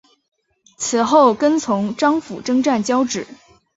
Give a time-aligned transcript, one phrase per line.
[0.77, 3.27] 此后跟从张辅征战交址。